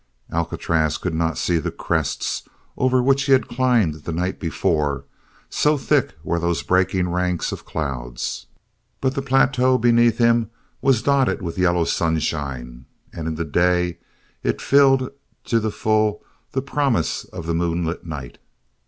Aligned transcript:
Alcatraz 0.31 0.97
could 0.97 1.13
not 1.13 1.37
see 1.37 1.59
the 1.59 1.69
crests 1.69 2.49
over 2.75 3.03
which 3.03 3.25
he 3.25 3.33
had 3.33 3.47
climbed 3.47 3.93
the 3.93 4.11
night 4.11 4.39
before, 4.39 5.05
so 5.47 5.77
thick 5.77 6.17
were 6.23 6.39
those 6.39 6.63
breaking 6.63 7.07
ranks 7.09 7.51
of 7.51 7.65
clouds, 7.67 8.47
but 8.99 9.13
the 9.13 9.21
plateau 9.21 9.77
beneath 9.77 10.17
him 10.17 10.49
was 10.81 11.03
dotted 11.03 11.39
with 11.43 11.55
yellow 11.59 11.83
sunshine 11.83 12.85
and 13.13 13.27
in 13.27 13.35
the 13.35 13.45
day 13.45 13.99
it 14.41 14.59
filled 14.59 15.11
to 15.43 15.59
the 15.59 15.69
full 15.69 16.23
the 16.53 16.63
promise 16.63 17.23
of 17.25 17.45
the 17.45 17.53
moonlit 17.53 18.03
night. 18.03 18.39